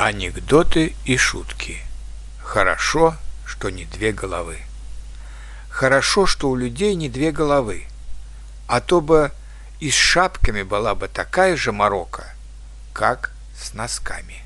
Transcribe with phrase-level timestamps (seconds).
[0.00, 1.82] Анекдоты и шутки.
[2.44, 4.60] Хорошо, что не две головы.
[5.68, 7.84] Хорошо, что у людей не две головы,
[8.68, 9.32] а то бы
[9.80, 12.32] и с шапками была бы такая же морока,
[12.92, 14.44] как с носками.